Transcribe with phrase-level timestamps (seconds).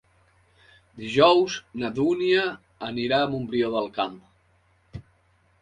[1.01, 2.47] Dijous na Dúnia
[2.89, 4.21] anirà a Montbrió del Camp.